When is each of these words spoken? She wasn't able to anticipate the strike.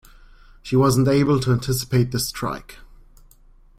She 0.63 0.75
wasn't 0.75 1.07
able 1.07 1.39
to 1.41 1.51
anticipate 1.51 2.09
the 2.09 2.17
strike. 2.17 2.79